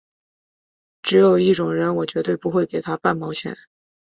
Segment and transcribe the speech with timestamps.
[1.03, 3.55] 只有一种人我绝对不会给他半毛钱